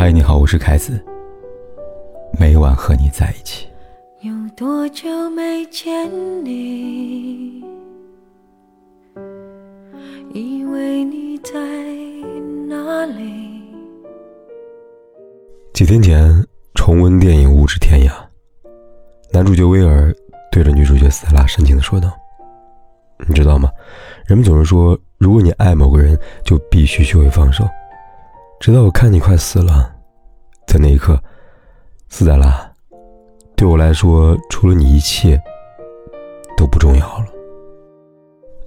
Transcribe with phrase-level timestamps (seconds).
[0.00, 0.98] 嗨，你好，我是凯子。
[2.38, 3.66] 每晚和你在一起。
[4.22, 6.10] 有多久没见
[6.42, 7.62] 你？
[10.32, 11.52] 以为你在
[12.66, 13.62] 哪里？
[15.74, 16.32] 几天前
[16.74, 18.08] 重温电影《物质天涯》，
[19.30, 20.10] 男主角威尔
[20.50, 22.10] 对着女主角斯特拉深情的说道
[23.28, 23.70] ：“你知道吗？
[24.24, 27.68] 人们总是说，如果你爱某个人，就必须学会放手。
[28.60, 29.90] 直到我看你快死了，
[30.66, 31.18] 在那一刻，
[32.10, 32.70] 斯黛拉，
[33.56, 35.40] 对我来说，除了你，一切
[36.58, 37.26] 都不重要了。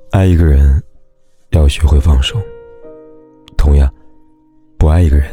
[0.10, 0.82] 爱一个人，
[1.52, 2.42] 要学会放手。
[3.56, 3.88] 同样，
[4.80, 5.30] 不爱一个人。”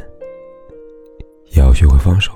[1.53, 2.31] 也要学会放手。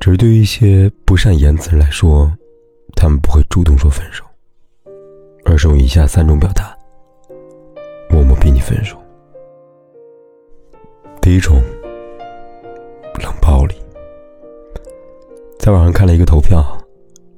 [0.00, 2.32] 只是对于一些不善言辞人来说，
[2.96, 4.24] 他们不会主动说分手，
[5.44, 6.74] 而是用以下三种表达，
[8.08, 8.96] 默默逼你分手。
[11.28, 11.62] 第一种，
[13.22, 13.74] 冷暴力。
[15.58, 16.64] 在网上看了一个投票，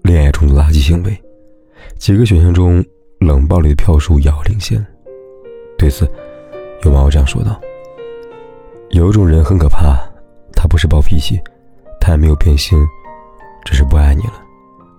[0.03, 1.21] 恋爱中的垃圾行为，
[1.99, 2.85] 几个选项中，
[3.19, 4.87] 冷暴力的票数遥遥领先。
[5.77, 6.09] 对此，
[6.85, 7.61] 有网友这样说道。
[8.91, 9.99] 有一种人很可怕，
[10.53, 11.41] 他不是暴脾气，
[12.01, 12.79] 他也没有变心，
[13.65, 14.35] 只是不爱你了，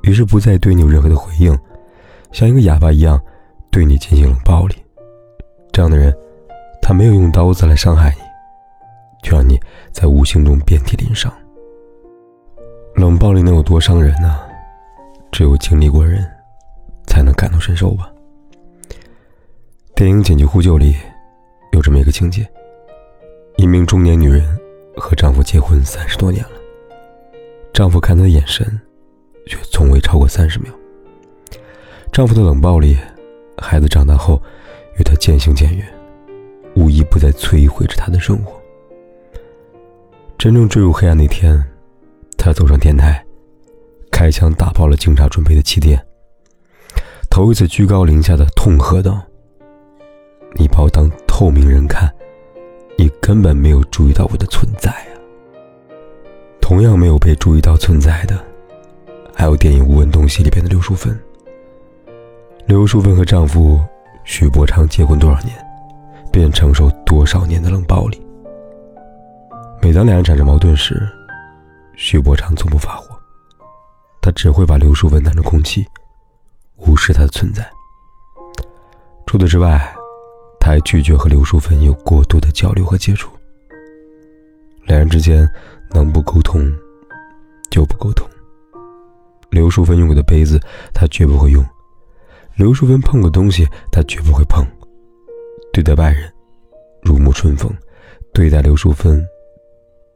[0.02, 1.58] 于是不再对你有任何的回应，
[2.34, 3.17] 像一个哑巴一样
[3.72, 4.75] 对你进行冷暴力。
[5.72, 6.14] 这样的人，
[6.81, 8.20] 他没有用刀子来伤害你，
[9.22, 9.59] 却让你
[9.91, 11.31] 在无形中遍体鳞伤。
[12.95, 14.39] 冷暴力能有多伤人呢？
[15.31, 16.30] 只有经历过人，
[17.08, 18.11] 才能感同身受吧。
[19.95, 20.95] 电影《紧急呼救》里
[21.72, 22.45] 有这么一个情节。
[23.58, 24.45] 一名中年女人
[24.97, 26.52] 和丈夫结婚三十多年了，
[27.73, 28.66] 丈夫看她的眼神，
[29.45, 30.73] 却从未超过三十秒。
[32.11, 32.97] 丈夫的冷暴力，
[33.58, 34.41] 孩子长大后
[34.97, 35.88] 与她渐行渐远，
[36.75, 38.61] 无一不在摧毁着她的生活。
[40.42, 41.64] 真正坠入黑暗那天，
[42.36, 43.24] 她走上天台，
[44.12, 46.03] 开枪打爆了警察准备的气垫，
[47.29, 49.22] 头一次居高临下的痛喝道
[50.57, 52.12] ：“你把我当透明人看。”
[52.97, 55.13] 你根本没有注意到我的存在啊！
[56.59, 58.44] 同样没有被注意到存在的，
[59.35, 61.16] 还有电影《无问东西》里边的刘淑芬。
[62.66, 63.79] 刘淑芬和丈夫
[64.23, 65.56] 徐伯昌结婚多少年，
[66.31, 68.19] 便承受多少年的冷暴力。
[69.81, 71.09] 每当两人产生矛盾时，
[71.96, 73.18] 徐伯昌从不发火，
[74.22, 75.86] 他只会把刘淑芬当成空气，
[76.78, 77.68] 无视她的存在。
[79.25, 79.94] 除此之外。
[80.64, 83.31] 他还拒绝和刘淑芬有过多的交流和接触。
[84.86, 85.50] 两人之间
[85.90, 86.72] 能不沟通
[87.72, 88.30] 就不沟通。
[89.50, 90.59] 刘淑芬用过的杯子，
[90.94, 91.64] 他绝不会用；
[92.53, 94.64] 刘淑芬碰过东西，他绝不会碰。
[95.74, 96.31] 对待外人
[97.02, 97.75] 如沐春风，
[98.31, 99.25] 对待刘淑芬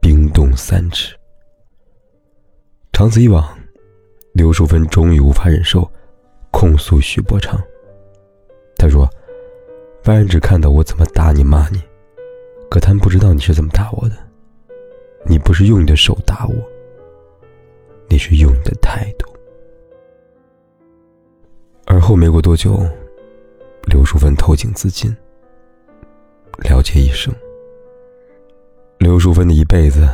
[0.05, 1.15] 冰冻三尺。
[2.93, 3.43] 长此以往，
[4.33, 5.91] 刘淑芬终于无法忍受，
[6.51, 7.59] 控诉许伯昌。
[8.77, 9.09] 他说。
[10.03, 11.81] 外人只看到我怎么打你、骂你，
[12.69, 14.15] 可他们不知道你是怎么打我的。
[15.25, 16.53] 你不是用你的手打我，
[18.07, 19.27] 你是用你的态度。
[21.87, 22.79] 而后没过多久，
[23.85, 25.09] 刘淑芬投井自尽，
[26.59, 27.33] 了结一生。
[28.97, 30.07] 刘淑芬的一辈子，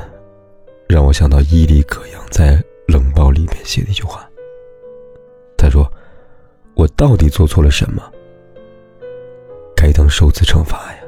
[0.87, 2.55] 让我想到伊犁葛扬在
[2.87, 4.27] 《冷暴》里面写的一句话。
[5.57, 5.89] 他说
[6.73, 8.01] ：“我到底做错了什么？”
[9.75, 10.99] 该当受此惩罚呀！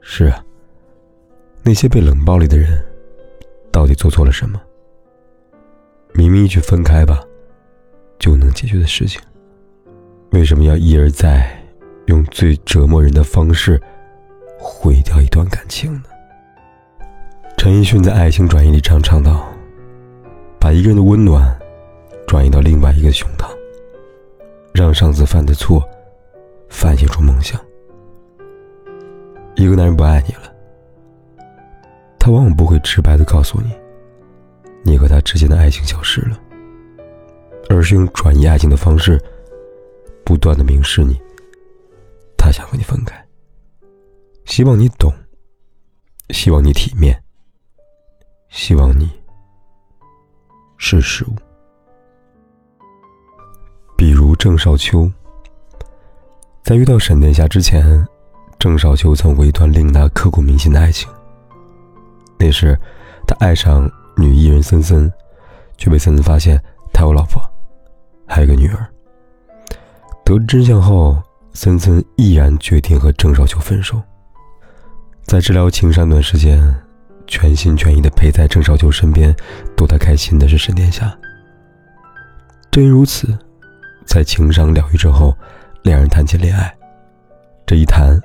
[0.00, 0.44] 是啊，
[1.62, 2.82] 那些被冷暴力的人，
[3.70, 4.60] 到底做错了什么？
[6.12, 7.24] 明明一句分开吧，
[8.18, 9.20] 就能解决的事情，
[10.30, 11.50] 为什么要一而再，
[12.06, 13.80] 用最折磨人的方式，
[14.82, 16.02] 毁掉一段感情呢？
[17.56, 19.48] 陈奕迅在《爱情转移》里这样唱道
[20.58, 21.56] ：“把一个人的温暖，
[22.26, 23.46] 转移到另外一个胸膛，
[24.74, 25.88] 让上次犯的错。”
[26.68, 27.60] 反映出梦想。
[29.54, 30.52] 一个男人不爱你了，
[32.18, 33.70] 他往往不会直白的告诉你，
[34.82, 36.40] 你和他之间的爱情消失了，
[37.68, 39.20] 而是用转移爱情的方式，
[40.24, 41.20] 不断的明示你，
[42.38, 43.21] 他想和你分开，
[44.44, 45.12] 希望你懂，
[46.30, 47.22] 希望你体面，
[48.48, 49.10] 希望你
[50.76, 51.34] 识时务。
[53.96, 55.10] 比如郑少秋。
[56.62, 58.06] 在遇到沈殿霞之前，
[58.58, 61.10] 郑少秋曾过一段令他刻骨铭心的爱情。
[62.38, 62.78] 那时，
[63.26, 65.10] 他爱上女艺人森森，
[65.76, 66.62] 却被森森发现
[66.92, 67.42] 他有老婆，
[68.26, 68.86] 还有个女儿。
[70.24, 71.20] 得知真相后，
[71.52, 74.00] 森森毅然决定和郑少秋分手。
[75.24, 76.62] 在治疗情伤段时间，
[77.26, 79.34] 全心全意的陪在郑少秋身边，
[79.76, 81.16] 逗他开心的是沈殿霞。
[82.70, 83.38] 正因如此，
[84.04, 85.34] 在情伤疗愈之后，
[85.82, 86.74] 两人谈起恋爱，
[87.66, 88.20] 这一谈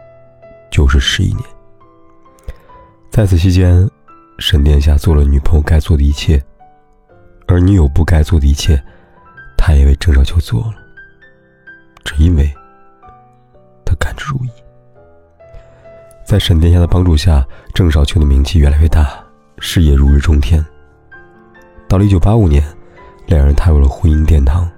[0.70, 1.44] 就是十一年。
[3.10, 3.90] 在此期间，
[4.40, 6.44] 沈殿霞做了女朋友该做的一切，
[7.48, 8.82] 而女友不该做的一切，
[9.58, 10.76] 他也为郑少秋做了，
[12.04, 12.54] 只因为
[13.86, 14.50] 他甘之如饴。
[16.28, 19.18] 在沈殿霞的帮助下，郑少秋的名气越来越大，
[19.60, 20.62] 事业如日中天。
[21.88, 22.62] 到了一九八五年，
[23.28, 24.70] 两人踏入了婚姻殿堂，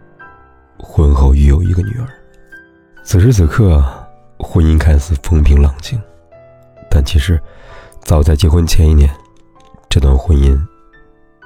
[0.77, 2.07] 婚后育有一个女儿。
[3.03, 3.83] 此时此刻，
[4.37, 5.99] 婚姻看似风平浪静，
[6.87, 7.41] 但其实，
[8.01, 9.09] 早在结婚前一年，
[9.89, 10.55] 这段婚姻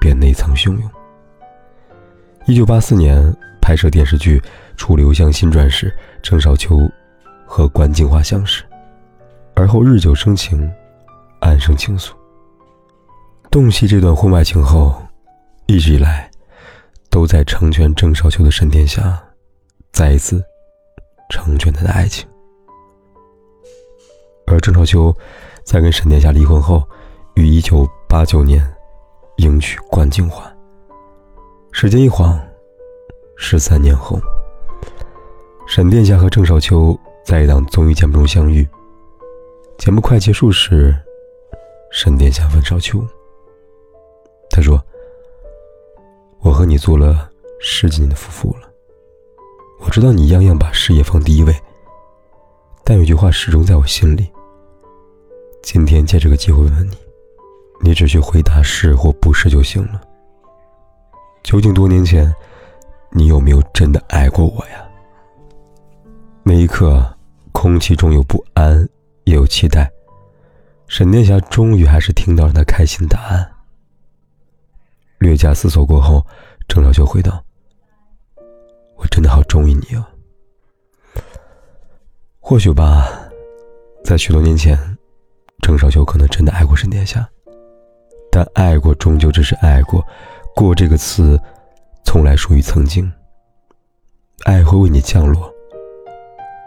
[0.02, 0.92] 便内藏汹涌。
[2.46, 4.38] 一九八四年拍摄电视剧
[4.76, 6.92] 《楚留香新传》时，郑少秋
[7.46, 8.66] 和关静华相识。
[9.56, 10.70] 而后日久生情，
[11.40, 12.12] 暗生情愫。
[13.52, 14.96] 洞悉这段婚外情后，
[15.68, 16.30] 一直以来
[17.10, 19.22] 都在成全郑少秋的沈殿霞，
[19.92, 20.44] 再一次
[21.30, 22.28] 成全他的爱情。
[24.48, 25.16] 而郑少秋
[25.64, 26.84] 在跟沈殿霞离婚后，
[27.36, 28.68] 于一九八九年
[29.38, 30.52] 迎娶关静华。
[31.72, 32.40] 时间一晃，
[33.38, 34.20] 十三年后，
[35.68, 38.68] 沈殿霞和郑少秋在一档综艺节目中相遇。
[39.78, 40.96] 节目快结束时，
[41.92, 43.06] 沈殿霞问少秋
[44.50, 44.82] ：“他说，
[46.40, 47.30] 我和你做了
[47.60, 48.70] 十几年的夫妇了，
[49.82, 51.54] 我知道你样样把事业放第一位，
[52.86, 54.32] 但有句话始终在我心里。
[55.62, 56.98] 今天借这个机会问问你，
[57.82, 60.02] 你只需回答是或不是就行了。
[61.44, 62.34] 究竟多年前，
[63.12, 64.88] 你有没有真的爱过我呀？”
[66.44, 67.06] 那一刻，
[67.52, 68.88] 空气中有不安。
[69.26, 69.92] 也有期待，
[70.88, 73.50] 沈殿霞终于还是听到了他开心的答案。
[75.20, 76.26] 略加思索过后，
[76.68, 77.44] 郑少秋回道
[78.98, 80.10] ：“我真的好中意你啊。”
[82.42, 83.08] 或许吧，
[84.04, 84.78] 在许多年前，
[85.62, 87.26] 郑少秋可能真的爱过沈殿霞，
[88.30, 90.06] 但爱过终究只是爱过，
[90.54, 91.40] 过这个词，
[92.04, 93.10] 从来属于曾经。
[94.44, 95.50] 爱会为你降落，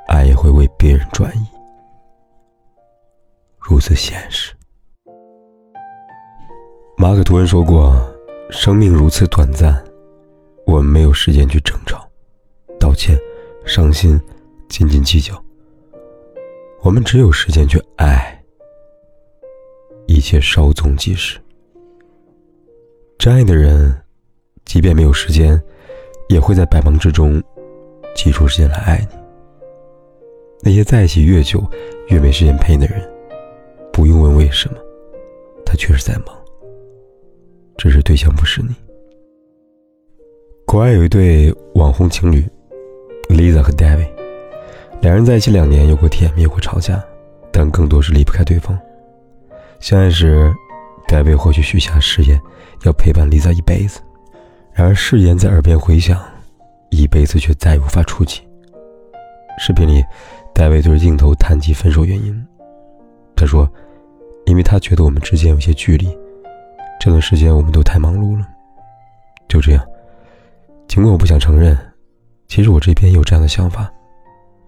[0.07, 1.47] 爱也会为别人转移。
[3.69, 4.55] 如此现实。
[6.97, 8.01] 马可·吐温说过
[8.49, 9.85] ：“生命如此短暂，
[10.67, 12.09] 我们没有时间去争吵、
[12.79, 13.19] 道歉、
[13.65, 14.21] 伤心、
[14.69, 15.35] 斤斤计较。
[16.83, 18.41] 我们只有时间去爱，
[20.07, 21.37] 一切稍纵即逝。
[23.19, 24.01] 真爱的人，
[24.65, 25.61] 即便没有时间，
[26.29, 27.43] 也会在百忙之中
[28.15, 29.19] 挤出时间来爱你。
[30.63, 31.69] 那些在一起越久，
[32.11, 33.05] 越没时间陪你的人。”
[33.97, 34.79] 不用问为什么，
[35.65, 36.37] 他确实在忙。
[37.79, 38.75] 只是对象不是你。
[40.67, 42.47] 国外有一对网红情侣
[43.31, 44.11] ，Lisa 和 David，
[45.01, 47.03] 两人在一起两年，有过甜蜜，有过吵架，
[47.51, 48.79] 但更多是离不开对方。
[49.81, 50.55] 相爱时
[51.09, 52.39] ，David 或许许下誓言，
[52.85, 54.03] 要陪伴 Lisa 一辈子。
[54.75, 56.23] 然而誓言在耳边回响，
[56.91, 58.43] 一辈子却再也无法触及。
[59.59, 60.05] 视频里
[60.55, 62.47] ，David 对着镜头谈及分手原因，
[63.35, 63.67] 他说。
[64.57, 66.09] 因为他觉得我们之间有些距离，
[66.99, 68.49] 这段时间我们都太忙碌了。
[69.51, 69.87] 就这样，
[70.89, 71.77] 尽管我不想承认，
[72.49, 73.93] 其实我这边有这样的想法，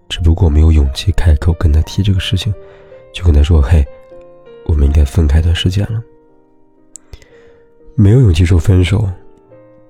[0.07, 2.53] 只不过没有勇气开口跟他提这个事情，
[3.11, 3.83] 就跟他说：“嘿，
[4.67, 5.99] 我们应该分开一段时间了。”
[7.97, 9.09] 没有勇气说分手，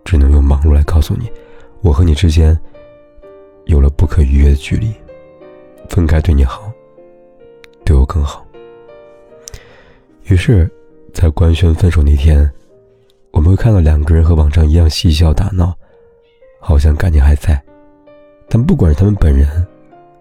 [0.05, 1.29] 只能用忙碌来告诉你，
[1.81, 2.57] 我和你之间
[3.65, 4.93] 有了不可逾越的距离，
[5.89, 6.71] 分开对你好，
[7.83, 8.45] 对我更好。
[10.29, 10.69] 于是，
[11.11, 12.47] 在官宣分手那天，
[13.31, 15.75] 我们会看到两个人和往常一样嬉笑打闹，
[16.59, 17.59] 好像感情还在。
[18.47, 19.65] 但不管是他们本人，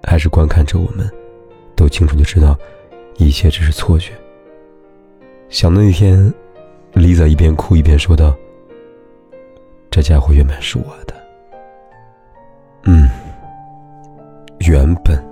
[0.03, 1.07] 还是观看着我们，
[1.77, 2.59] 都清楚的知道，
[3.19, 4.13] 一切只是错觉。
[5.51, 6.33] 想到那天
[6.95, 8.35] ，Lisa 一边哭一边说道
[9.91, 11.15] ：“这家伙原本是我的，
[12.85, 13.11] 嗯，
[14.61, 15.23] 原本，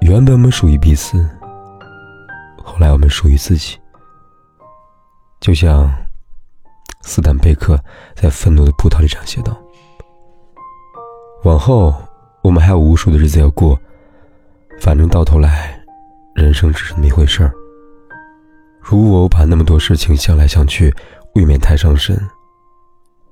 [0.00, 1.24] 原本我们属于彼此。”
[2.64, 3.78] 后来我们属于自己，
[5.40, 5.90] 就像
[7.02, 7.76] 斯坦贝克
[8.14, 9.56] 在《愤怒的葡萄》里这样写道
[11.44, 11.94] ：“往后
[12.42, 13.78] 我们还有无数的日子要过，
[14.80, 15.78] 反正到头来，
[16.34, 17.52] 人生只是那么一回事儿。
[18.80, 20.94] 如果我把那么多事情想来想去，
[21.34, 22.16] 未免太伤神。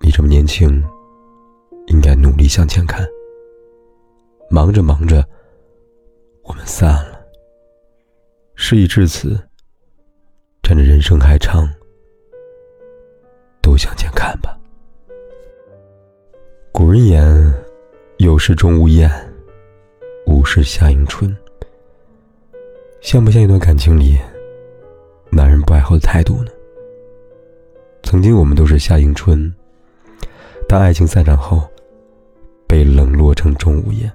[0.01, 0.85] 你这么年轻，
[1.87, 3.07] 应该努力向前看。
[4.49, 5.25] 忙着忙着，
[6.43, 7.10] 我们散了。”
[8.63, 9.41] 事已至此，
[10.63, 11.67] 趁着人生还长，
[13.63, 14.55] 都向前看吧。
[16.71, 17.55] 古人言
[18.19, 19.11] ：“有事钟无艳，
[20.27, 21.35] 无事夏迎春。”
[23.01, 24.19] 像不像一段感情里，
[25.31, 26.53] 男人不爱后的态度呢？
[28.03, 29.53] 曾经我们都是夏迎春，
[30.69, 31.67] 当爱情散场后，
[32.69, 34.13] 被冷落成钟无艳。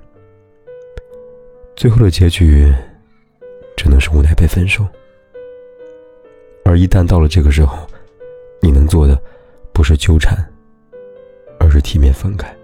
[1.75, 2.71] 最后的结局，
[4.15, 4.87] 无奈被分手。
[6.63, 7.85] 而一旦到了这个时候，
[8.61, 9.21] 你能做的
[9.73, 10.37] 不是纠缠，
[11.59, 12.55] 而是体面分开。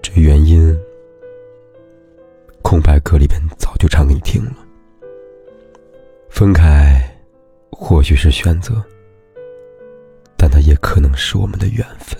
[0.00, 0.78] 这原因，
[2.62, 4.52] 空白格里边早就唱给你听了。
[6.30, 7.02] 分开，
[7.72, 8.80] 或许是选择，
[10.36, 12.16] 但它也可能是我们的缘分。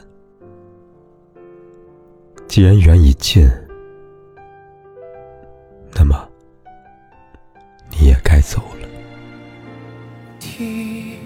[2.49, 3.49] 既然缘已尽。
[8.49, 8.89] 走了。
[10.41, 11.19] 听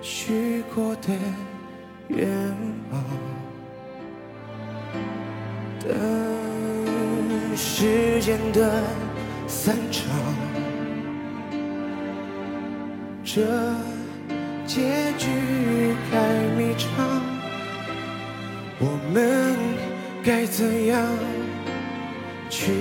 [0.00, 1.08] 许过的
[2.08, 2.26] 愿
[2.90, 3.04] 望，
[5.80, 5.86] 等
[7.54, 8.82] 时间的
[9.46, 10.02] 散场，
[13.22, 13.42] 这
[14.66, 15.28] 结局
[16.10, 16.12] 太
[16.56, 16.88] 迷长，
[18.80, 19.54] 我们
[20.24, 21.06] 该怎样
[22.48, 22.72] 去？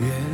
[0.00, 0.33] 原谅，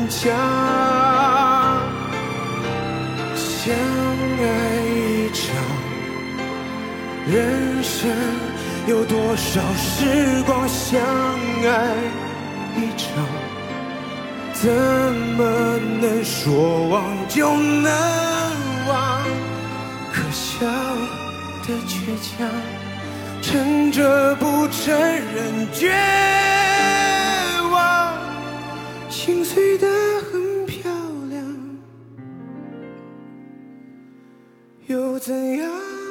[0.23, 0.29] 想
[3.35, 4.45] 相爱
[4.85, 5.41] 一场，
[7.25, 8.07] 人生
[8.85, 10.69] 有多少时光？
[10.69, 11.95] 相爱
[12.77, 13.07] 一场，
[14.53, 17.91] 怎么能说忘就能
[18.87, 19.23] 忘？
[20.13, 20.67] 可笑
[21.65, 22.47] 的倔强。
[23.41, 25.91] 撑着不承认绝
[27.71, 28.13] 望，
[29.09, 29.87] 心碎的